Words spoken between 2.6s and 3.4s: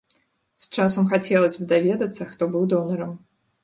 донарам.